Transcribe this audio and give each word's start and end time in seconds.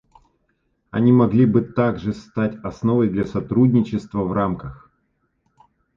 Они 0.89 1.11
могли 1.11 1.45
бы 1.45 1.61
также 1.61 2.13
стать 2.13 2.55
основой 2.63 3.07
для 3.07 3.23
сотрудничества 3.23 4.23
в 4.23 4.33
рамках. 4.33 4.89